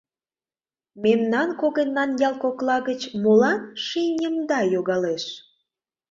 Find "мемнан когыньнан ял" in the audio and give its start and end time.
1.03-2.35